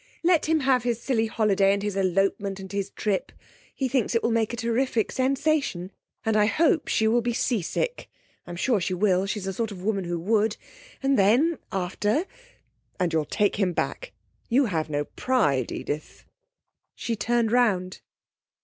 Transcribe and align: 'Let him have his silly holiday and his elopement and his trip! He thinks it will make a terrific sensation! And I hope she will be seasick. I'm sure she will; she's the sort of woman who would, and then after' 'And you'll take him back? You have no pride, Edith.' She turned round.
'Let 0.23 0.47
him 0.47 0.61
have 0.61 0.81
his 0.81 0.99
silly 0.99 1.27
holiday 1.27 1.71
and 1.71 1.83
his 1.83 1.95
elopement 1.95 2.59
and 2.59 2.71
his 2.71 2.89
trip! 2.89 3.31
He 3.75 3.87
thinks 3.87 4.15
it 4.15 4.23
will 4.23 4.31
make 4.31 4.51
a 4.51 4.55
terrific 4.55 5.11
sensation! 5.11 5.91
And 6.25 6.35
I 6.35 6.47
hope 6.47 6.87
she 6.87 7.07
will 7.07 7.21
be 7.21 7.33
seasick. 7.33 8.09
I'm 8.47 8.55
sure 8.55 8.81
she 8.81 8.95
will; 8.95 9.27
she's 9.27 9.45
the 9.45 9.53
sort 9.53 9.69
of 9.71 9.83
woman 9.83 10.05
who 10.05 10.17
would, 10.19 10.57
and 11.03 11.19
then 11.19 11.59
after' 11.71 12.25
'And 12.99 13.13
you'll 13.13 13.25
take 13.25 13.57
him 13.57 13.73
back? 13.73 14.11
You 14.49 14.65
have 14.65 14.89
no 14.89 15.05
pride, 15.05 15.71
Edith.' 15.71 16.25
She 16.95 17.15
turned 17.15 17.51
round. 17.51 18.01